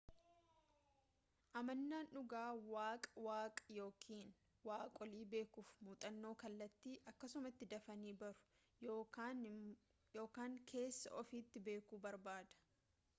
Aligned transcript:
amanaan 1.59 2.07
dhugaa 2.15 2.45
waaqaa/waaqa 2.75 3.75
yookaan 3.75 4.31
waaqolii 4.71 5.21
beekuuf 5.35 5.69
muuxannoo 5.89 6.33
kallattii 6.45 6.97
akkasumatti 7.13 7.69
dafanii 7.75 8.17
baruu 8.25 8.99
yookaan 10.17 10.59
keessa 10.75 11.17
ofiitti 11.23 11.67
beekuu 11.71 12.05
barbaada 12.11 12.63